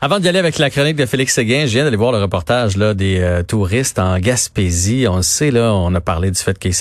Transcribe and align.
Avant 0.00 0.20
d'y 0.20 0.28
aller 0.28 0.38
avec 0.38 0.58
la 0.58 0.70
chronique 0.70 0.94
de 0.94 1.06
Félix 1.06 1.34
Séguin, 1.34 1.66
je 1.66 1.72
viens 1.72 1.82
d'aller 1.82 1.96
voir 1.96 2.12
le 2.12 2.22
reportage 2.22 2.76
là 2.76 2.94
des 2.94 3.18
euh, 3.18 3.42
touristes 3.42 3.98
en 3.98 4.20
Gaspésie. 4.20 5.06
On 5.10 5.16
le 5.16 5.22
sait 5.22 5.50
là, 5.50 5.74
on 5.74 5.92
a 5.92 6.00
parlé 6.00 6.30
du 6.30 6.40
fait 6.40 6.56
qu'ils 6.56 6.72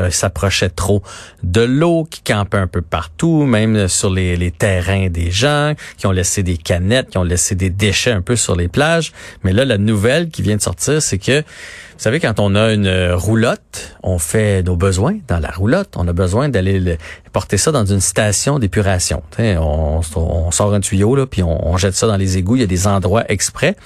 euh, 0.00 0.10
s'approchaient 0.10 0.68
trop 0.68 1.02
de 1.42 1.62
l'eau, 1.62 2.04
qui 2.04 2.20
campaient 2.20 2.58
un 2.58 2.66
peu 2.66 2.82
partout, 2.82 3.44
même 3.44 3.88
sur 3.88 4.10
les, 4.10 4.36
les, 4.36 4.50
terrains 4.50 5.08
des 5.08 5.30
gens, 5.30 5.72
qui 5.96 6.06
ont 6.06 6.10
laissé 6.10 6.42
des 6.42 6.58
canettes, 6.58 7.08
qui 7.08 7.16
ont 7.16 7.24
laissé 7.24 7.54
des 7.54 7.70
déchets 7.70 8.12
un 8.12 8.20
peu 8.20 8.36
sur 8.36 8.54
les 8.54 8.68
plages. 8.68 9.12
Mais 9.44 9.54
là, 9.54 9.64
la 9.64 9.78
nouvelle 9.78 10.28
qui 10.28 10.42
vient 10.42 10.56
de 10.56 10.60
sortir, 10.60 11.00
c'est 11.00 11.16
que 11.16 11.40
vous 11.40 12.04
savez, 12.04 12.20
quand 12.20 12.38
on 12.38 12.54
a 12.54 12.74
une 12.74 13.12
roulotte, 13.12 13.96
on 14.02 14.18
fait 14.18 14.62
nos 14.62 14.76
besoins 14.76 15.18
dans 15.26 15.40
la 15.40 15.50
roulotte. 15.50 15.94
On 15.96 16.06
a 16.06 16.12
besoin 16.12 16.48
d'aller 16.48 16.98
porter 17.38 17.56
ça 17.56 17.70
dans 17.70 17.84
une 17.84 18.00
station 18.00 18.58
d'épuration. 18.58 19.22
On, 19.38 20.00
on, 20.16 20.50
sort 20.50 20.74
un 20.74 20.80
tuyau, 20.80 21.14
là, 21.14 21.24
puis 21.24 21.44
on, 21.44 21.76
jette 21.76 21.94
ça 21.94 22.08
dans 22.08 22.16
les 22.16 22.36
égouts. 22.36 22.56
Il 22.56 22.62
y 22.62 22.64
a 22.64 22.66
des 22.66 22.88
endroits 22.88 23.22
exprès. 23.30 23.76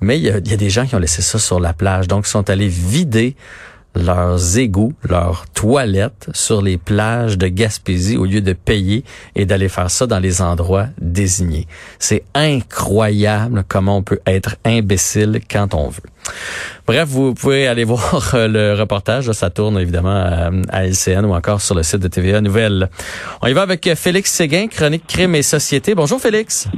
Mais 0.00 0.16
il 0.16 0.22
y, 0.22 0.30
a, 0.30 0.38
il 0.38 0.48
y 0.48 0.54
a 0.54 0.56
des 0.56 0.70
gens 0.70 0.86
qui 0.86 0.94
ont 0.94 1.00
laissé 1.00 1.20
ça 1.20 1.40
sur 1.40 1.58
la 1.58 1.72
plage. 1.72 2.06
Donc, 2.06 2.24
ils 2.28 2.30
sont 2.30 2.48
allés 2.48 2.68
vider 2.68 3.34
leurs 3.94 4.58
égouts, 4.58 4.92
leurs 5.02 5.46
toilettes 5.48 6.28
sur 6.32 6.62
les 6.62 6.78
plages 6.78 7.38
de 7.38 7.48
Gaspésie 7.48 8.16
au 8.16 8.24
lieu 8.24 8.40
de 8.40 8.52
payer 8.52 9.04
et 9.34 9.46
d'aller 9.46 9.68
faire 9.68 9.90
ça 9.90 10.06
dans 10.06 10.18
les 10.18 10.42
endroits 10.42 10.86
désignés. 11.00 11.66
C'est 11.98 12.22
incroyable 12.34 13.64
comment 13.68 13.98
on 13.98 14.02
peut 14.02 14.20
être 14.26 14.56
imbécile 14.64 15.40
quand 15.50 15.74
on 15.74 15.88
veut. 15.88 16.02
Bref, 16.86 17.08
vous 17.08 17.34
pouvez 17.34 17.66
aller 17.66 17.84
voir 17.90 18.30
le 18.34 18.74
reportage. 18.74 19.30
Ça 19.32 19.50
tourne 19.50 19.78
évidemment 19.78 20.24
à, 20.70 20.84
LCN 20.84 21.24
ou 21.24 21.34
encore 21.34 21.60
sur 21.60 21.74
le 21.74 21.82
site 21.82 22.00
de 22.00 22.08
TVA 22.08 22.40
Nouvelle. 22.40 22.88
On 23.42 23.46
y 23.46 23.52
va 23.52 23.62
avec 23.62 23.88
Félix 23.94 24.32
Séguin, 24.32 24.68
chronique 24.68 25.06
crime 25.06 25.34
et 25.34 25.42
société. 25.42 25.94
Bonjour 25.94 26.20
Félix. 26.20 26.68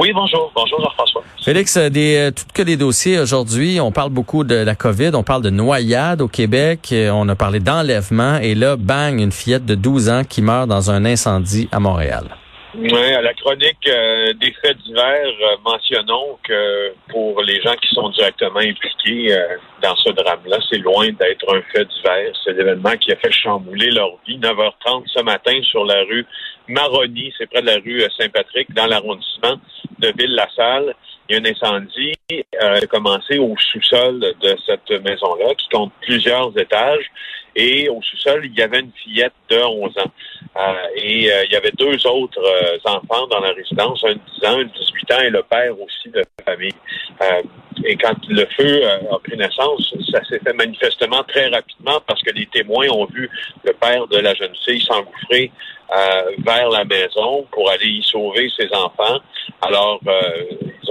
Oui, 0.00 0.12
bonjour. 0.14 0.50
Bonjour 0.54 0.80
Jean-François. 0.80 1.22
Félix, 1.44 1.76
euh, 1.76 1.90
des, 1.90 2.16
euh, 2.16 2.30
tout 2.30 2.44
que 2.54 2.62
des 2.62 2.78
dossiers 2.78 3.18
aujourd'hui. 3.18 3.80
On 3.82 3.92
parle 3.92 4.08
beaucoup 4.08 4.44
de 4.44 4.54
la 4.54 4.74
COVID, 4.74 5.10
on 5.12 5.22
parle 5.22 5.42
de 5.42 5.50
noyade 5.50 6.22
au 6.22 6.28
Québec, 6.28 6.88
euh, 6.92 7.10
on 7.10 7.28
a 7.28 7.36
parlé 7.36 7.60
d'enlèvement 7.60 8.38
et 8.38 8.54
là, 8.54 8.76
bang, 8.76 9.20
une 9.20 9.30
fillette 9.30 9.66
de 9.66 9.74
12 9.74 10.08
ans 10.08 10.22
qui 10.24 10.40
meurt 10.40 10.68
dans 10.68 10.90
un 10.90 11.04
incendie 11.04 11.68
à 11.70 11.80
Montréal. 11.80 12.24
Oui, 12.78 13.12
à 13.12 13.20
la 13.20 13.34
chronique 13.34 13.84
des 13.84 14.54
faits 14.62 14.78
divers, 14.86 15.58
mentionnons 15.64 16.38
que 16.44 16.92
pour 17.08 17.42
les 17.42 17.60
gens 17.60 17.74
qui 17.74 17.92
sont 17.92 18.08
directement 18.10 18.60
impliqués 18.60 19.36
dans 19.82 19.96
ce 19.96 20.10
drame-là, 20.10 20.58
c'est 20.70 20.78
loin 20.78 21.08
d'être 21.08 21.52
un 21.52 21.60
fait 21.72 21.84
divers. 21.84 22.32
C'est 22.44 22.52
l'événement 22.52 22.96
qui 22.96 23.10
a 23.10 23.16
fait 23.16 23.32
chambouler 23.32 23.90
leur 23.90 24.10
vie. 24.24 24.38
9h30 24.38 25.02
ce 25.06 25.20
matin 25.24 25.58
sur 25.64 25.84
la 25.84 26.00
rue 26.04 26.24
Maroni, 26.68 27.32
c'est 27.36 27.50
près 27.50 27.62
de 27.62 27.66
la 27.66 27.76
rue 27.76 28.02
Saint-Patrick, 28.16 28.72
dans 28.72 28.86
l'arrondissement 28.86 29.56
de 30.00 30.12
Ville-la-Salle. 30.16 30.94
Il 31.28 31.36
y 31.36 31.38
a 31.38 31.40
un 31.40 31.44
incendie 31.44 32.14
euh, 32.32 32.80
commencé 32.90 33.38
au 33.38 33.54
sous-sol 33.56 34.20
de 34.20 34.56
cette 34.66 34.90
maison-là, 35.02 35.54
qui 35.56 35.68
compte 35.68 35.92
plusieurs 36.00 36.56
étages. 36.58 37.04
Et 37.54 37.88
au 37.88 38.00
sous-sol, 38.02 38.42
il 38.44 38.58
y 38.58 38.62
avait 38.62 38.80
une 38.80 38.92
fillette 38.92 39.32
de 39.48 39.58
11 39.58 39.98
ans. 39.98 40.12
Euh, 40.56 40.72
et 40.96 41.32
euh, 41.32 41.44
il 41.44 41.52
y 41.52 41.56
avait 41.56 41.72
deux 41.72 42.04
autres 42.06 42.42
enfants 42.84 43.26
dans 43.28 43.40
la 43.40 43.52
résidence, 43.52 44.02
un 44.04 44.14
de 44.14 44.20
10 44.40 44.46
ans, 44.46 44.58
un 44.58 44.64
de 44.64 44.70
18 44.70 45.12
ans 45.12 45.20
et 45.20 45.30
le 45.30 45.42
père 45.42 45.80
aussi 45.80 46.10
de 46.10 46.18
la 46.18 46.44
famille. 46.44 46.74
et 47.84 47.96
quand 47.96 48.16
le 48.28 48.46
feu 48.56 48.82
a 48.86 49.18
pris 49.22 49.36
naissance, 49.36 49.94
ça 50.10 50.24
s'est 50.24 50.40
fait 50.40 50.52
manifestement 50.54 51.22
très 51.24 51.48
rapidement 51.48 52.00
parce 52.06 52.22
que 52.22 52.32
les 52.32 52.46
témoins 52.46 52.88
ont 52.88 53.06
vu 53.06 53.30
le 53.64 53.72
père 53.74 54.06
de 54.08 54.18
la 54.18 54.34
jeune 54.34 54.54
fille 54.64 54.80
s'engouffrer 54.80 55.52
vers 56.38 56.68
la 56.70 56.84
maison 56.84 57.46
pour 57.50 57.70
aller 57.70 57.86
y 57.86 58.02
sauver 58.02 58.48
ses 58.56 58.68
enfants. 58.74 59.18
Alors, 59.62 60.00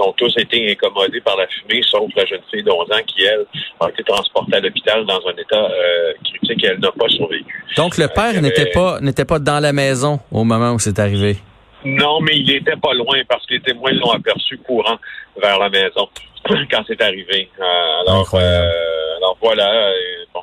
ont 0.00 0.12
tous 0.12 0.32
été 0.38 0.70
incommodés 0.70 1.20
par 1.20 1.36
la 1.36 1.46
fumée, 1.46 1.82
sauf 1.82 2.10
la 2.16 2.24
jeune 2.24 2.40
fille 2.50 2.62
de 2.62 2.70
11 2.70 2.92
ans 2.92 3.02
qui, 3.06 3.22
elle, 3.24 3.46
a 3.80 3.88
été 3.88 4.02
transportée 4.04 4.56
à 4.56 4.60
l'hôpital 4.60 5.04
dans 5.06 5.20
un 5.26 5.32
état 5.32 5.70
euh, 5.70 6.12
critique 6.24 6.64
et 6.64 6.68
elle 6.68 6.80
n'a 6.80 6.92
pas 6.92 7.08
survécu. 7.08 7.64
Donc, 7.76 7.98
le 7.98 8.08
père 8.08 8.36
euh, 8.36 8.40
n'était 8.40 8.70
pas 8.70 9.00
n'était 9.00 9.24
pas 9.24 9.38
dans 9.38 9.60
la 9.60 9.72
maison 9.72 10.20
au 10.30 10.44
moment 10.44 10.72
où 10.72 10.78
c'est 10.78 10.98
arrivé? 10.98 11.36
Non, 11.84 12.20
mais 12.20 12.36
il 12.36 12.50
était 12.50 12.76
pas 12.76 12.92
loin 12.94 13.18
parce 13.28 13.44
que 13.46 13.54
les 13.54 13.60
témoins 13.60 13.92
l'ont 13.92 14.12
aperçu 14.12 14.58
courant 14.58 14.98
vers 15.40 15.58
la 15.58 15.70
maison 15.70 16.08
quand 16.70 16.82
c'est 16.86 17.00
arrivé. 17.02 17.48
Euh, 17.58 18.00
alors, 18.06 18.34
alors 18.34 19.36
voilà, 19.40 19.92
bon, 20.34 20.40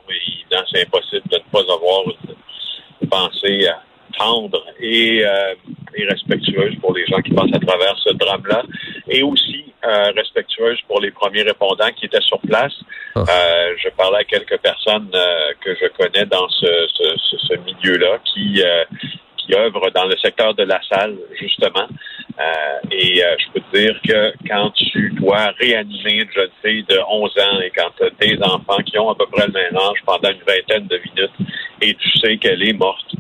c'est 0.71 0.81
impossible 0.81 1.23
de 1.31 1.37
ne 1.37 1.51
pas 1.51 1.73
avoir 1.73 2.03
une 3.01 3.09
pensée 3.09 3.67
tendre 4.17 4.63
et, 4.79 5.23
et 5.95 6.05
respectueuse 6.05 6.75
pour 6.81 6.94
les 6.94 7.05
gens 7.07 7.22
qui 7.22 7.31
passent 7.31 7.53
à 7.53 7.59
travers 7.59 7.97
ce 7.97 8.13
drame-là 8.13 8.63
et 9.09 9.23
aussi 9.23 9.73
euh, 9.85 10.11
respectueuse 10.16 10.79
pour 10.88 11.00
les 11.01 11.11
premiers 11.11 11.44
répondants 11.44 11.91
qui 11.95 12.07
étaient 12.07 12.22
sur 12.22 12.39
place. 12.39 12.73
Ah. 13.16 13.19
Euh, 13.22 13.73
je 13.77 13.89
parlais 13.89 14.19
à 14.19 14.23
quelques 14.23 14.57
personnes 14.57 15.09
euh, 15.13 15.51
que 15.61 15.75
je 15.75 15.88
connais 15.97 16.25
dans 16.25 16.50
ce, 16.50 16.88
ce, 16.94 17.38
ce 17.38 17.53
milieu-là 17.53 18.19
qui 18.25 18.61
qui 19.38 19.56
œuvrent 19.56 19.91
dans 19.91 20.03
le 20.03 20.17
secteur 20.17 20.53
de 20.56 20.63
la 20.63 20.81
salle, 20.91 21.16
justement. 21.39 21.88
et 22.91 23.22
je 23.22 23.51
peux 23.53 23.61
te 23.61 23.77
dire 23.77 23.97
que 24.06 24.33
quand 24.45 24.72
tu 24.72 25.09
dois 25.11 25.53
réanimer 25.57 26.23
une 26.23 26.31
jeune 26.33 26.50
fille 26.61 26.83
de 26.83 27.00
11 27.09 27.31
ans 27.39 27.61
et 27.61 27.72
quand 27.73 27.89
tu 27.97 28.03
as 28.03 28.09
des 28.19 28.38
enfants 28.44 28.83
qui 28.85 29.00
ont 29.00 29.09
à 29.09 29.16
peu 29.16 29.25
près 29.27 29.47
le 29.47 29.53
même 29.53 29.77
âge 29.77 30.00
pendant 30.06 30.29
une 30.31 30.44
vingtaine 30.45 30.88
de 30.88 30.97
minutes 30.97 31.31
et 31.81 31.94
tu 31.94 32.19
sais 32.19 32.35
qu'elle 32.38 32.61
est 32.61 32.73
morte, 32.73 33.13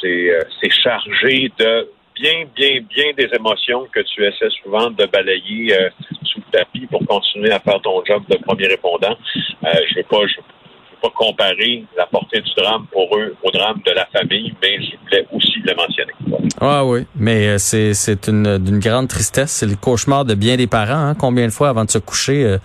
c'est 0.00 0.70
chargé 0.70 1.50
de 1.58 1.88
bien, 2.22 2.44
bien, 2.54 2.80
bien 2.88 3.12
des 3.16 3.28
émotions 3.34 3.86
que 3.92 4.00
tu 4.00 4.24
essaies 4.24 4.50
souvent 4.62 4.90
de 4.90 5.06
balayer 5.06 5.74
euh, 5.74 5.90
sous 6.22 6.38
le 6.38 6.58
tapis 6.58 6.86
pour 6.86 7.04
continuer 7.06 7.50
à 7.50 7.60
faire 7.60 7.80
ton 7.82 8.02
job 8.04 8.22
de 8.28 8.36
premier 8.36 8.66
répondant. 8.68 9.16
Euh, 9.64 9.68
je 9.88 9.98
ne 9.98 10.02
veux 10.02 10.08
pas, 10.08 10.20
veux 10.20 10.98
pas 11.02 11.10
comparer 11.14 11.84
la 11.96 12.06
portée 12.06 12.40
du 12.40 12.50
drame 12.56 12.86
pour 12.92 13.16
eux 13.16 13.34
au 13.42 13.50
drame 13.50 13.80
de 13.84 13.92
la 13.92 14.06
famille, 14.06 14.54
mais 14.62 14.78
je 14.80 14.96
voulais 15.04 15.26
aussi 15.32 15.58
le 15.64 15.74
mentionner. 15.74 16.12
Ah 16.60 16.84
oui, 16.84 17.06
mais 17.16 17.48
euh, 17.48 17.58
c'est 17.58 17.94
c'est 17.94 18.28
une 18.28 18.78
grande 18.78 19.08
tristesse. 19.08 19.50
C'est 19.50 19.66
le 19.66 19.76
cauchemar 19.76 20.24
de 20.24 20.34
bien 20.34 20.56
des 20.56 20.66
parents. 20.68 21.08
Hein. 21.08 21.14
Combien 21.18 21.46
de 21.46 21.52
fois 21.52 21.70
avant 21.70 21.84
de 21.84 21.90
se 21.90 21.98
coucher 21.98 22.56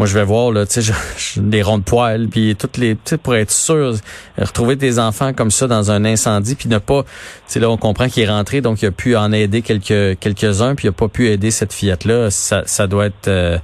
moi 0.00 0.06
je 0.06 0.14
vais 0.14 0.24
voir 0.24 0.50
là, 0.50 0.64
tu 0.64 0.80
sais, 0.80 0.92
des 1.42 1.60
ronds 1.60 1.76
de 1.76 1.84
poils, 1.84 2.26
puis 2.28 2.56
toutes 2.56 2.78
les, 2.78 2.94
tu 2.94 3.00
sais, 3.04 3.18
pour 3.18 3.36
être 3.36 3.50
sûr, 3.50 3.92
retrouver 4.38 4.74
des 4.74 4.98
enfants 4.98 5.34
comme 5.34 5.50
ça 5.50 5.66
dans 5.66 5.90
un 5.90 6.06
incendie, 6.06 6.54
puis 6.54 6.70
ne 6.70 6.78
pas, 6.78 7.02
tu 7.02 7.10
sais 7.44 7.60
là 7.60 7.68
on 7.68 7.76
comprend 7.76 8.08
qu'il 8.08 8.22
est 8.22 8.28
rentré, 8.30 8.62
donc 8.62 8.80
il 8.80 8.86
a 8.86 8.92
pu 8.92 9.14
en 9.14 9.30
aider 9.30 9.60
quelques 9.60 10.18
quelques 10.18 10.62
uns, 10.62 10.74
puis 10.74 10.86
il 10.86 10.88
a 10.88 10.92
pas 10.92 11.08
pu 11.08 11.28
aider 11.28 11.50
cette 11.50 11.74
fillette 11.74 12.06
là. 12.06 12.30
Ça, 12.30 12.62
ça 12.64 12.86
doit 12.86 13.06
être 13.06 13.28
euh, 13.28 13.58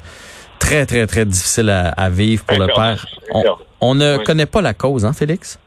très 0.58 0.84
très 0.84 1.06
très 1.06 1.24
difficile 1.24 1.70
à, 1.70 2.10
vivre 2.10 2.44
pour 2.44 2.58
le 2.58 2.66
père. 2.66 3.06
On, 3.80 3.94
ne 3.94 4.18
connaît 4.18 4.44
pas 4.44 4.60
la 4.60 4.74
cause, 4.74 5.06
hein, 5.06 5.14
Félix? 5.14 5.58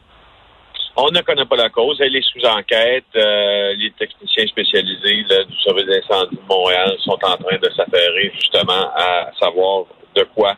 On 0.94 1.10
ne 1.10 1.20
connaît 1.22 1.46
pas 1.46 1.56
la 1.56 1.70
cause. 1.70 1.96
Elle 2.00 2.14
est 2.14 2.22
sous 2.22 2.46
enquête. 2.46 3.06
Euh, 3.16 3.74
les 3.76 3.90
techniciens 3.98 4.46
spécialisés 4.46 5.24
du 5.24 5.58
service 5.64 5.86
d'incendie 5.86 6.36
de 6.36 6.48
Montréal 6.48 6.94
sont 7.04 7.18
en 7.24 7.36
train 7.36 7.58
de 7.60 7.70
s'affairer 7.74 8.30
justement 8.36 8.90
à 8.94 9.30
savoir 9.40 9.86
de 10.14 10.24
quoi 10.34 10.56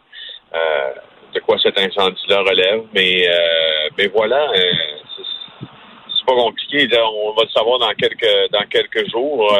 euh, 0.54 0.90
de 1.34 1.40
quoi 1.40 1.56
cet 1.62 1.78
incendie-là 1.78 2.40
relève. 2.40 2.82
Mais 2.94 3.26
euh, 3.26 3.88
mais 3.96 4.06
voilà, 4.14 4.42
euh, 4.50 4.72
c'est 5.60 6.26
pas 6.26 6.34
compliqué. 6.34 6.88
on 6.94 7.32
va 7.34 7.44
le 7.44 7.50
savoir 7.50 7.78
dans 7.78 7.92
quelques 7.94 8.50
dans 8.52 8.64
quelques 8.70 9.10
jours 9.10 9.58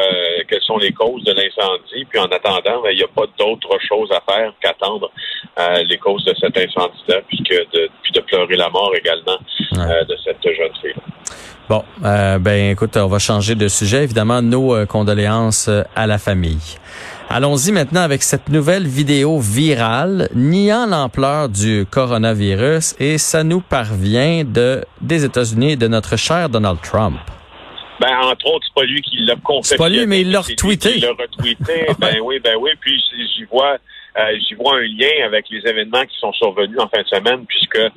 quelles 0.49 0.63
sont 0.63 0.77
les 0.77 0.93
causes 0.93 1.25
de 1.25 1.33
l'incendie. 1.33 2.05
Puis 2.05 2.19
en 2.19 2.27
attendant, 2.27 2.83
ben, 2.83 2.91
il 2.91 2.99
n'y 2.99 3.03
a 3.03 3.09
pas 3.09 3.25
d'autre 3.39 3.79
chose 3.89 4.11
à 4.13 4.21
faire 4.31 4.53
qu'attendre 4.61 5.11
les 5.89 5.97
causes 5.97 6.25
de 6.25 6.35
cet 6.39 6.57
incendie-là, 6.57 7.21
puis 7.27 7.39
de 7.41 7.89
puis 8.03 8.13
de 8.13 8.21
pleurer 8.21 8.57
la 8.57 8.69
mort 8.69 8.93
également 8.95 9.39
de 9.73 10.17
cette 10.23 10.43
jeune 10.45 10.75
fille. 10.83 10.95
Bon, 11.71 11.83
ben 12.01 12.73
écoute, 12.73 12.99
on 12.99 13.07
va 13.07 13.19
changer 13.19 13.55
de 13.55 13.69
sujet. 13.69 14.05
Évidemment, 14.05 14.43
nos 14.43 14.87
condoléances 14.87 15.71
à 15.97 16.07
la 16.07 16.19
famille. 16.19 16.77
Allons-y 17.35 17.73
maintenant 17.73 18.03
avec 18.03 18.23
cette 18.23 18.51
nouvelle 18.51 18.87
vidéo 18.87 19.39
virale 19.41 20.29
niant 20.35 20.85
l'ampleur 20.87 21.49
du 21.49 21.87
coronavirus 21.91 22.95
et 23.01 23.17
ça 23.17 23.43
nous 23.43 23.63
parvient 23.63 24.45
de 24.45 24.85
des 25.01 25.25
États-Unis 25.25 25.73
et 25.73 25.77
de 25.77 25.89
notre 25.89 26.19
cher 26.19 26.51
Donald 26.51 26.79
Trump. 26.83 27.19
Ben, 28.03 28.11
entre 28.23 28.47
autres, 28.53 28.67
c'est 28.67 28.75
pas 28.79 28.87
lui 28.87 29.01
qui 29.01 29.17
l'a 29.25 29.37
confectionné. 29.37 29.65
C'est 29.65 29.77
pas 29.79 29.89
lui, 29.89 30.07
mais 30.07 30.21
il 30.21 30.31
l'a 30.31 30.43
retweeté. 30.43 30.97
Il 30.97 31.03
l'a 31.05 31.13
retweeté. 31.13 31.87
ben 31.99 32.17
oui, 32.23 32.39
ben 32.39 32.57
oui. 32.61 32.73
Puis 32.79 33.01
j'y 33.35 33.45
vois 33.45 33.79
euh, 34.19 34.39
j'y 34.47 34.55
vois 34.55 34.77
un 34.77 34.83
lien 34.83 35.25
avec 35.25 35.49
les 35.51 35.67
événements 35.67 36.05
qui 36.05 36.19
sont 36.19 36.33
survenus 36.33 36.79
en 36.79 36.89
fin 36.89 37.03
de 37.03 37.07
semaine, 37.07 37.47
puisque 37.47 37.79
euh, 37.79 37.91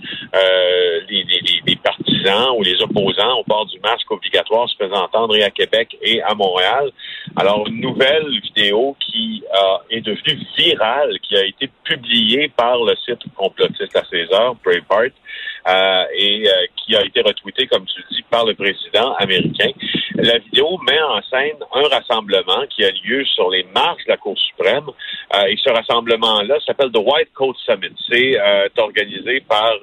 les, 1.10 1.24
les, 1.24 1.62
les, 1.66 1.76
partisans 1.76 2.56
ou 2.58 2.64
les 2.64 2.82
opposants 2.82 3.40
au 3.40 3.44
port 3.44 3.66
du 3.66 3.80
masque 3.82 4.10
obligatoire 4.10 4.70
se 4.70 4.76
faisaient 4.78 4.96
entendre 4.96 5.36
et 5.36 5.44
à 5.44 5.50
Québec 5.50 5.98
et 6.02 6.22
à 6.22 6.34
Montréal. 6.34 6.92
Alors, 7.36 7.68
une 7.68 7.82
nouvelle 7.82 8.40
vidéo 8.42 8.96
qui 9.00 9.44
euh, 9.54 9.78
est 9.90 10.02
devenue 10.02 10.40
virale, 10.58 11.20
qui 11.22 11.36
a 11.36 11.46
été 11.46 11.70
publiée 11.84 12.48
par 12.56 12.78
le 12.84 12.96
site 12.96 13.22
complotiste 13.36 13.96
à 13.96 14.04
16 14.06 14.32
heures, 14.32 14.56
Breitbart, 14.64 15.12
et 15.68 16.48
qui 16.76 16.96
a 16.96 17.04
été 17.04 17.22
retweetée, 17.22 17.68
comme 17.68 17.86
tu 17.86 18.00
le 18.00 18.16
dis, 18.16 18.24
par 18.30 18.46
le 18.46 18.54
président 18.54 19.14
américain. 19.16 19.72
La 20.16 20.38
vidéo 20.38 20.78
met 20.88 21.02
en 21.02 21.22
scène 21.24 21.58
un 21.74 21.88
rassemblement 21.88 22.66
qui 22.70 22.84
a 22.84 22.92
lieu 23.04 23.26
sur 23.26 23.50
les 23.50 23.64
marches 23.74 24.06
de 24.06 24.12
la 24.12 24.18
Cour 24.18 24.38
suprême. 24.38 24.88
et 25.48 25.58
ce 25.58 25.70
rassemblement-là 25.70 26.60
s'appelle 26.66 26.92
The 26.92 27.00
White 27.00 27.34
Coat 27.34 27.56
Summit. 27.66 27.96
C'est 28.10 28.38
organisé 28.78 29.42
par 29.42 29.74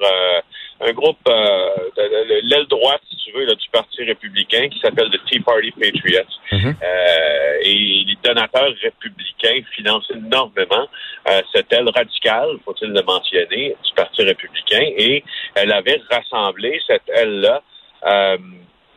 un 0.84 0.92
groupe 0.92 1.18
de, 1.24 2.48
l'aile 2.48 2.66
droite, 2.66 3.02
si 3.08 3.16
tu 3.16 3.32
veux, 3.32 3.44
là, 3.44 3.54
du 3.54 3.68
Parti 3.70 4.02
républicain 4.04 4.68
qui 4.68 4.80
s'appelle 4.80 5.08
le 5.12 5.18
Tea 5.30 5.40
Party 5.40 5.70
Patriots. 5.72 6.22
Mm-hmm. 6.50 6.74
euh, 6.82 7.42
et 7.62 8.04
les 8.06 8.16
donateurs 8.22 8.72
républicains 8.82 9.60
financent 9.74 10.10
énormément 10.10 10.88
euh, 11.28 11.40
cette 11.54 11.72
aile 11.72 11.88
radicale, 11.94 12.56
faut-il 12.64 12.90
le 12.90 13.02
mentionner, 13.02 13.76
du 13.84 13.92
Parti 13.94 14.22
républicain. 14.22 14.84
Et 14.96 15.22
elle 15.54 15.72
avait 15.72 16.00
rassemblé 16.10 16.80
cette 16.86 17.08
aile-là 17.08 17.62
euh, 18.06 18.38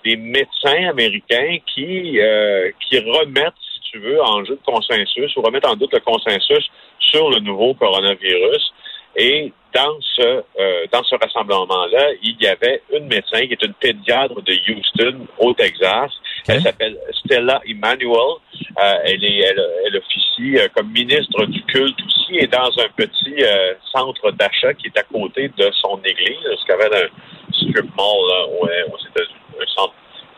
des 0.03 0.15
médecins 0.15 0.89
américains 0.89 1.57
qui, 1.73 2.19
euh, 2.19 2.71
qui 2.87 2.99
remettent 2.99 3.53
si 3.73 3.91
tu 3.91 3.99
veux, 3.99 4.21
en 4.21 4.43
jeu 4.43 4.55
de 4.55 4.65
consensus 4.65 5.35
ou 5.35 5.41
remettent 5.41 5.67
en 5.67 5.75
doute 5.75 5.93
le 5.93 5.99
consensus 5.99 6.69
sur 6.99 7.29
le 7.29 7.39
nouveau 7.39 7.73
coronavirus. 7.75 8.73
Et 9.15 9.53
dans 9.75 9.99
ce 10.15 10.21
euh, 10.21 10.85
dans 10.91 11.03
ce 11.03 11.15
rassemblement-là, 11.15 12.13
il 12.23 12.37
y 12.41 12.47
avait 12.47 12.81
une 12.93 13.07
médecin 13.07 13.45
qui 13.45 13.53
est 13.53 13.63
une 13.63 13.73
pédiatre 13.73 14.41
de 14.41 14.53
Houston, 14.71 15.27
au 15.37 15.53
Texas. 15.53 16.11
Elle 16.47 16.61
s'appelle 16.61 16.97
Stella 17.19 17.61
Emanuel. 17.65 18.15
Euh, 18.15 18.93
elle 19.03 19.23
est 19.23 19.39
elle, 19.39 19.97
officie 19.97 20.57
euh, 20.57 20.67
comme 20.73 20.91
ministre 20.91 21.45
du 21.47 21.61
culte 21.63 21.97
aussi 22.05 22.37
et 22.37 22.47
dans 22.47 22.71
un 22.79 22.89
petit 22.95 23.43
centre 23.91 24.31
d'achat 24.31 24.73
qui 24.73 24.87
est 24.87 24.97
à 24.97 25.03
côté 25.03 25.51
de 25.57 25.69
son 25.81 25.99
église, 26.03 26.39
ce 26.41 26.65
qu'on 26.65 26.79
avait 26.79 27.03
un 27.03 27.53
strip 27.53 27.85
mall 27.97 28.21
là, 28.29 28.47
aux 28.47 28.67
États-Unis, 28.67 29.59
un 29.61 29.75
centre 29.75 29.93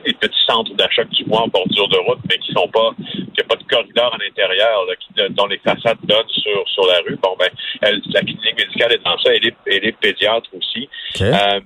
des 0.08 0.14
petits 0.14 0.46
centres 0.46 0.74
d'achat 0.76 1.04
que 1.04 1.14
tu 1.14 1.24
vois 1.26 1.42
en 1.42 1.48
bordure 1.48 1.88
de 1.90 1.98
route, 1.98 2.20
mais 2.30 2.38
qui 2.40 2.52
sont 2.54 2.68
pas, 2.70 2.92
qui 3.34 3.42
a 3.42 3.44
pas 3.44 3.56
de 3.56 3.64
corridor 3.64 4.14
à 4.14 4.18
l'intérieur, 4.18 4.86
dont 5.32 5.48
les 5.48 5.58
façades 5.60 5.98
donnent 6.04 6.30
sur, 6.30 6.68
sur 6.70 6.86
la 6.88 7.00
rue. 7.06 7.18
Bon, 7.22 7.36
ben, 7.38 7.50
elle, 7.82 8.02
la 8.14 8.22
clinique 8.22 8.58
médicale 8.58 8.94
est 8.94 9.04
dans 9.04 9.18
ça. 9.20 9.34
Elle 9.34 9.48
est, 9.48 9.56
elle 9.66 9.86
est 9.86 9.98
pédiatre 10.00 10.50
aussi. 10.58 10.88
Euh, 11.22 11.60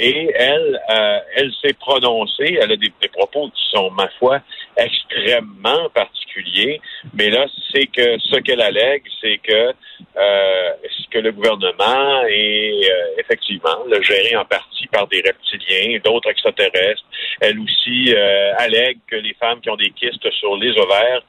et 0.00 0.32
elle, 0.34 0.80
euh, 0.90 1.18
elle 1.36 1.52
s'est 1.62 1.74
prononcée. 1.74 2.58
Elle 2.60 2.72
a 2.72 2.76
des, 2.76 2.90
des, 3.00 3.08
propos 3.08 3.50
qui 3.50 3.62
sont, 3.70 3.90
ma 3.90 4.08
foi, 4.18 4.40
extrêmement 4.76 5.90
particuliers. 5.90 6.80
Mais 7.12 7.28
là, 7.28 7.46
c'est 7.70 7.86
que 7.86 8.18
ce 8.18 8.36
qu'elle 8.40 8.62
allègue, 8.62 9.02
c'est 9.20 9.38
que 9.38 9.74
euh, 10.16 10.70
que 11.10 11.18
le 11.18 11.32
gouvernement 11.32 12.22
est 12.28 12.90
euh, 12.90 13.20
effectivement 13.20 13.84
le 13.88 14.00
géré 14.02 14.36
en 14.36 14.44
partie 14.44 14.86
par 14.88 15.06
des 15.08 15.22
reptiliens, 15.24 15.98
d'autres 16.04 16.30
extraterrestres. 16.30 17.02
Elle 17.40 17.58
aussi 17.60 18.14
euh, 18.14 18.52
allègue 18.58 18.98
que 19.06 19.16
les 19.16 19.34
femmes 19.34 19.60
qui 19.60 19.70
ont 19.70 19.76
des 19.76 19.90
kystes 19.90 20.30
sur 20.32 20.56
les 20.56 20.70
ovaires, 20.70 21.22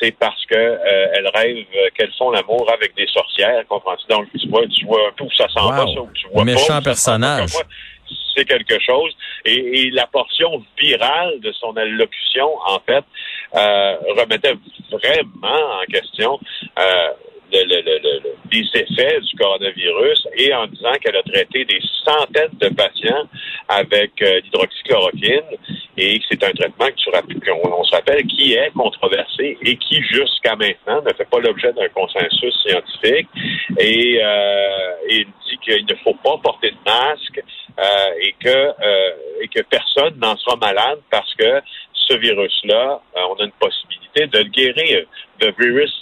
c'est 0.00 0.12
parce 0.12 0.44
que 0.46 0.54
euh, 0.54 1.12
elles 1.14 1.30
rêvent 1.34 1.66
qu'elles 1.94 2.12
font 2.18 2.30
l'amour 2.30 2.70
avec 2.72 2.94
des 2.96 3.06
sorcières. 3.06 3.64
Comprends-tu? 3.68 4.06
Donc 4.08 4.26
tu 4.38 4.48
vois, 4.48 4.66
tu 4.66 4.84
vois 4.84 5.08
un 5.08 5.12
peu 5.12 5.24
où 5.24 5.32
ça 5.36 5.48
s'en 5.48 5.70
va, 5.70 5.78
ça, 5.78 6.00
où 6.00 6.10
tu 6.14 6.28
vois 6.28 6.44
Méchant 6.44 6.82
personnage 6.82 7.52
quelque 8.44 8.78
chose. 8.80 9.16
Et, 9.44 9.90
la 9.90 10.06
portion 10.06 10.64
virale 10.80 11.40
de 11.40 11.52
son 11.52 11.76
allocution, 11.76 12.48
en 12.66 12.78
fait, 12.80 13.04
euh, 13.54 13.96
remettait 14.16 14.54
vraiment 14.90 15.80
en 15.80 15.84
question 15.90 16.38
euh, 16.78 17.08
le, 17.52 17.64
le, 17.64 17.80
le, 17.82 18.20
les 18.52 18.80
effets 18.80 19.20
du 19.20 19.36
coronavirus 19.36 20.28
et 20.36 20.52
en 20.54 20.66
disant 20.66 20.92
qu'elle 21.00 21.16
a 21.16 21.22
traité 21.22 21.64
des 21.64 21.80
centaines 22.04 22.56
de 22.60 22.68
patients 22.68 23.28
avec 23.68 24.10
euh, 24.22 24.40
l'hydroxychloroquine 24.44 25.56
et 25.96 26.18
que 26.18 26.24
c'est 26.30 26.42
un 26.44 26.52
traitement 26.52 26.86
que 26.86 27.32
tu 27.32 27.50
on, 27.50 27.84
se 27.84 27.94
rappelle 27.94 28.24
qui 28.26 28.54
est 28.54 28.70
controversé 28.72 29.58
et 29.62 29.76
qui 29.76 30.02
jusqu'à 30.02 30.56
maintenant 30.56 31.02
ne 31.02 31.12
fait 31.14 31.28
pas 31.28 31.40
l'objet 31.40 31.72
d'un 31.72 31.88
consensus 31.88 32.54
scientifique 32.66 33.28
et 33.78 34.20
euh, 34.22 34.90
il 35.10 35.26
dit 35.48 35.58
qu'il 35.64 35.86
ne 35.86 35.94
faut 36.04 36.14
pas 36.14 36.38
porter 36.42 36.70
de 36.70 36.76
masque 36.84 37.42
euh, 37.78 38.22
et 38.22 38.34
que 38.40 38.48
euh, 38.48 39.10
et 39.40 39.48
que 39.48 39.62
personne 39.62 40.18
n'en 40.18 40.36
sera 40.36 40.56
malade 40.56 41.00
parce 41.10 41.32
que 41.34 41.60
ce 42.08 42.14
virus-là, 42.14 43.00
euh, 43.16 43.20
on 43.30 43.34
a 43.34 43.44
une 43.44 43.52
possibilité 43.52 44.26
de 44.26 44.38
le 44.38 44.50
guérir. 44.50 45.06
The 45.40 45.52
virus 45.58 45.92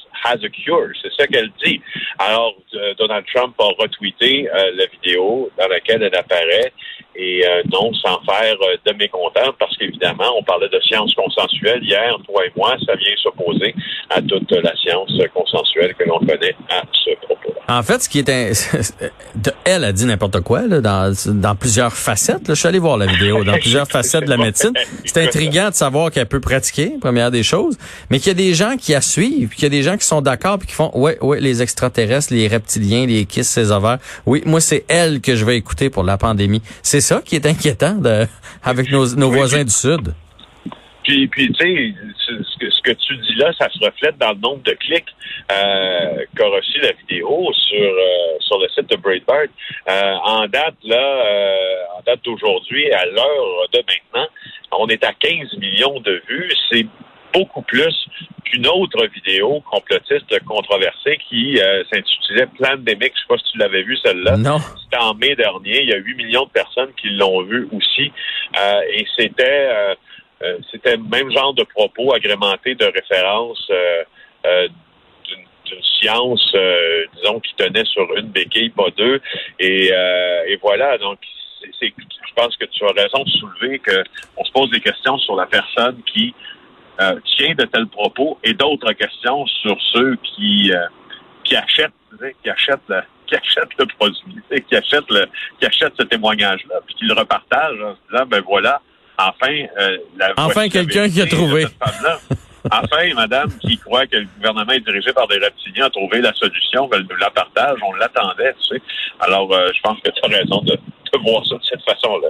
c'est 1.03 1.13
ça 1.13 1.27
qu'elle 1.27 1.51
dit. 1.65 1.81
Alors, 2.19 2.55
Donald 2.99 3.25
Trump 3.35 3.55
a 3.59 3.65
retweeté 3.83 4.49
la 4.53 4.87
vidéo 4.87 5.51
dans 5.59 5.69
laquelle 5.69 6.03
elle 6.03 6.17
apparaît 6.17 6.73
et 7.19 7.43
non 7.73 7.93
sans 7.95 8.21
faire 8.25 8.57
de 8.85 8.93
mécontent 8.95 9.53
parce 9.59 9.77
qu'évidemment, 9.77 10.37
on 10.39 10.43
parlait 10.43 10.69
de 10.69 10.81
science 10.81 11.15
consensuelle 11.15 11.83
hier, 11.83 12.17
toi 12.27 12.45
et 12.45 12.53
moi, 12.57 12.77
ça 12.85 12.95
vient 12.95 13.15
s'opposer 13.23 13.75
à 14.11 14.21
toute 14.23 14.51
la 14.53 14.75
science 14.77 15.13
consensuelle 15.35 15.95
que 15.95 16.05
l'on 16.05 16.19
connaît 16.19 16.55
à 16.71 16.83
ce 16.93 17.11
propos. 17.25 17.55
En 17.69 17.83
fait, 17.83 18.03
ce 18.03 18.09
qui 18.09 18.21
est 18.21 18.27
elle 19.65 19.85
a 19.85 19.93
dit 19.93 20.05
n'importe 20.05 20.41
quoi 20.41 20.63
là, 20.67 20.81
dans, 20.81 21.13
dans 21.27 21.57
plusieurs 21.57 21.93
facettes. 21.93 22.47
Là. 22.47 22.55
Je 22.55 22.61
suis 22.61 22.69
allé 22.69 22.79
voir 22.79 22.97
la 22.97 23.07
vidéo 23.07 23.43
dans 23.45 23.53
plusieurs 23.61 23.89
facettes 23.89 24.25
de 24.25 24.31
la 24.31 24.37
médecine. 24.37 24.73
C'est 25.05 25.25
intriguant 25.25 25.71
de 25.71 25.75
savoir 25.75 26.11
qu'elle 26.11 26.27
peut 26.27 26.41
pratiquer, 26.41 26.97
première 27.01 27.31
des 27.31 27.43
choses, 27.43 27.77
mais 28.11 28.19
qu'il 28.19 28.29
y 28.29 28.31
a 28.31 28.35
des 28.35 28.55
gens 28.55 28.77
qui 28.77 28.93
la 28.93 29.01
suivent, 29.01 29.51
qu'il 29.51 29.65
y 29.65 29.67
a 29.67 29.71
des 29.71 29.83
gens 29.83 29.97
qui 29.97 30.07
sont 30.07 30.23
d'accord 30.23 30.59
puis 30.59 30.69
qui 30.69 30.75
font 30.75 30.91
ouais 30.95 31.19
ouais 31.21 31.41
les 31.41 31.63
extraterrestres, 31.63 32.33
les 32.33 32.47
reptiliens, 32.47 33.07
les 33.07 33.25
kisses, 33.25 33.49
ces 33.49 33.73
ovaires. 33.73 33.99
Oui, 34.27 34.43
moi 34.47 34.61
c'est 34.61 34.85
elle 34.89 35.21
que 35.21 35.35
je 35.35 35.45
vais 35.45 35.57
écouter 35.57 35.91
pour 35.91 36.05
la 36.05 36.19
pandémie. 36.19 36.63
C'est 36.83 37.01
ça 37.07 37.23
qui 37.23 37.37
est 37.37 37.47
inquiétant 37.47 37.95
de, 37.95 38.27
avec 38.63 38.91
nos, 38.91 39.07
nos 39.15 39.31
voisins 39.31 39.65
du 39.65 39.71
sud. 39.71 40.13
Puis, 41.05 41.29
puis 41.29 41.53
tu 41.53 41.65
sais, 41.65 41.95
ce 42.27 42.59
que, 42.59 42.69
ce 42.69 42.83
que 42.83 42.91
tu 42.91 43.17
dis 43.19 43.35
là, 43.37 43.53
ça 43.57 43.69
se 43.71 43.79
reflète 43.79 44.19
dans 44.19 44.33
le 44.33 44.39
nombre 44.39 44.63
de 44.65 44.73
clics 44.73 45.15
euh, 45.53 46.25
qu'a 46.37 46.49
reçu 46.49 46.81
la 46.81 46.91
vidéo 46.93 47.49
sur 47.53 47.81
euh, 47.81 48.37
sur 48.41 48.59
le 48.59 48.69
site 48.71 48.91
de 48.91 48.97
Breitbart. 48.97 49.47
Euh, 49.89 50.15
en 50.25 50.49
date 50.49 50.75
là, 50.83 51.23
en 51.97 52.03
date 52.05 52.25
d'aujourd'hui, 52.25 52.91
à 52.93 53.07
l'heure 53.07 53.69
de 53.73 53.79
maintenant, 53.79 54.29
on 54.73 54.89
est 54.89 55.05
à 55.05 55.13
15 55.13 55.59
millions 55.59 56.01
de 56.01 56.21
vues. 56.29 56.53
C'est 56.73 56.87
beaucoup 57.33 57.63
plus 57.63 57.95
qu'une 58.51 58.67
autre 58.67 59.07
vidéo 59.07 59.63
complotiste 59.71 60.45
controversée 60.45 61.19
qui 61.29 61.61
euh, 61.61 61.85
s'intitulait 61.93 62.47
Plandemic. 62.47 63.13
Je 63.15 63.21
sais 63.21 63.27
pas 63.29 63.39
si 63.39 63.53
tu 63.53 63.59
l'avais 63.59 63.83
vu 63.83 63.97
celle-là. 64.05 64.37
Non. 64.37 64.59
C'était 64.85 65.03
en 65.03 65.15
mai 65.15 65.35
dernier. 65.37 65.83
Il 65.83 65.89
y 65.89 65.93
a 65.93 65.99
8 65.99 66.15
millions 66.15 66.45
de 66.45 66.51
personnes 66.51 66.91
qui 67.01 67.11
l'ont 67.11 67.43
vu 67.43 67.69
aussi. 67.73 68.13
Euh, 68.59 68.81
et 68.93 69.07
c'était 69.17 69.97
euh, 70.43 70.59
c'était 70.71 70.97
le 70.97 71.03
même 71.03 71.31
genre 71.31 71.55
de 71.55 71.65
propos 71.65 72.13
agrémentés 72.13 72.75
de 72.75 72.85
références 72.85 73.67
euh, 73.71 74.05
euh, 74.47 74.69
d'une 75.25 75.83
science, 76.01 76.55
disons, 77.17 77.41
qui 77.41 77.55
tenait 77.57 77.85
sur 77.87 78.07
une 78.17 78.29
béquille, 78.29 78.71
pas 78.71 78.91
deux. 78.97 79.21
Et, 79.59 79.87
et 79.89 80.57
voilà, 80.63 80.97
donc 80.99 81.19
c'est, 81.81 81.89
je 81.89 82.35
pense 82.37 82.57
que 82.57 82.67
tu 82.67 82.85
as 82.85 82.93
raison 82.93 83.25
de 83.25 83.31
soulever 83.31 83.81
qu'on 83.81 84.45
se 84.45 84.53
pose 84.53 84.71
des 84.71 84.81
questions 84.81 85.19
sur 85.19 85.35
la 85.35 85.47
personne 85.47 86.01
qui 86.15 86.33
tient 87.37 87.55
de 87.55 87.65
tels 87.65 87.87
propos 87.89 88.39
et 88.43 88.55
d'autres 88.55 88.93
questions 88.93 89.47
sur 89.47 89.77
ceux 89.93 90.17
qui 90.17 90.73
qui 91.47 91.57
achètent, 91.57 91.93
qui 92.43 92.51
achètent 92.51 92.89
le, 92.89 93.01
qui 93.27 93.35
achètent 93.35 93.79
le 93.79 93.87
produit, 93.87 94.63
qui 94.69 94.77
achètent 94.77 95.11
le, 95.11 95.27
qui 95.59 95.67
achètent 95.67 95.95
ce 95.99 96.05
témoignage-là, 96.05 96.77
puis 96.87 96.95
qui 96.97 97.05
le 97.07 97.15
repartagent 97.15 97.81
en 97.81 97.95
se 97.95 98.01
disant 98.11 98.27
ben 98.27 98.43
voilà, 98.47 98.81
enfin, 99.19 99.67
euh, 99.79 99.99
la 100.17 100.33
enfin 100.37 100.69
quelqu'un 100.69 101.09
qui 101.09 101.23
a 101.23 101.27
trouvé. 101.27 101.67
enfin, 102.71 103.15
madame 103.15 103.51
qui 103.59 103.79
croit 103.79 104.07
que 104.07 104.17
le 104.17 104.29
gouvernement 104.37 104.73
est 104.73 104.81
dirigé 104.81 105.13
par 105.13 105.27
des 105.29 105.39
reptiliens 105.39 105.87
a 105.87 105.91
trouvé 105.91 106.21
la 106.21 106.33
solution, 106.35 106.89
elle 106.93 107.07
nous 107.09 107.17
la 107.17 107.31
partage, 107.31 107.79
on 107.83 107.93
l'attendait, 107.95 108.55
tu 108.55 108.77
sais. 108.77 108.83
Alors, 109.21 109.53
euh, 109.53 109.71
je 109.75 109.81
pense 109.81 109.99
que 110.01 110.11
tu 110.11 110.21
as 110.23 110.39
raison 110.39 110.61
de, 110.63 110.73
de 110.75 111.19
voir 111.23 111.47
ça 111.47 111.57
de 111.57 111.65
cette 111.65 111.83
façon-là. 111.83 112.29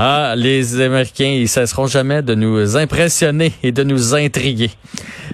Ah, 0.00 0.34
les 0.36 0.80
Américains, 0.80 1.24
ils 1.24 1.48
cesseront 1.48 1.88
jamais 1.88 2.22
de 2.22 2.36
nous 2.36 2.76
impressionner 2.76 3.52
et 3.64 3.72
de 3.72 3.82
nous 3.82 4.14
intriguer. 4.14 4.70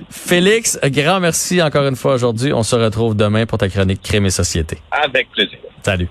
Félix, 0.08 0.78
grand 0.84 1.20
merci 1.20 1.60
encore 1.60 1.86
une 1.86 1.96
fois 1.96 2.14
aujourd'hui. 2.14 2.50
On 2.54 2.62
se 2.62 2.74
retrouve 2.74 3.14
demain 3.14 3.44
pour 3.44 3.58
ta 3.58 3.68
chronique 3.68 4.00
Crime 4.02 4.24
et 4.24 4.30
Société. 4.30 4.78
Avec 4.90 5.30
plaisir. 5.32 5.58
Salut. 5.82 6.08